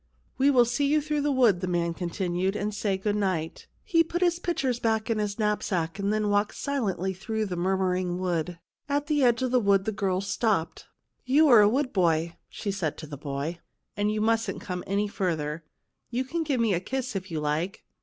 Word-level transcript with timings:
"We 0.39 0.49
will 0.49 0.65
see 0.65 0.87
you 0.87 0.99
through 0.99 1.21
the 1.21 1.31
wood," 1.31 1.61
the 1.61 1.67
man 1.67 1.93
continued, 1.93 2.55
"and 2.55 2.73
say 2.73 2.97
good 2.97 3.15
night." 3.15 3.67
He 3.83 4.03
put 4.03 4.23
his 4.23 4.39
pictures 4.39 4.79
back 4.79 5.11
in 5.11 5.19
his 5.19 5.37
knapsack 5.37 5.99
and 5.99 6.11
then 6.11 6.29
walked 6.31 6.55
silently 6.55 7.13
through 7.13 7.45
the 7.45 7.55
mur 7.55 7.77
muring 7.77 8.17
wood. 8.17 8.57
At 8.89 9.05
the 9.05 9.23
edge 9.23 9.43
of 9.43 9.51
the 9.51 9.59
wood 9.59 9.85
the 9.85 9.91
girl 9.91 10.19
stopped." 10.19 10.87
You 11.23 11.49
are 11.49 11.61
a 11.61 11.69
wood 11.69 11.93
boy," 11.93 12.35
she 12.49 12.71
said 12.71 12.97
to 12.97 13.05
the 13.05 13.15
boy," 13.15 13.59
and 13.95 14.11
you 14.11 14.21
mustn't 14.21 14.59
come 14.59 14.83
any 14.87 15.07
farther. 15.07 15.65
You 16.09 16.23
can 16.25 16.41
give 16.41 16.59
me 16.59 16.73
a 16.73 16.79
kiss 16.79 17.15
if 17.15 17.29
you 17.29 17.39
like." 17.39 17.83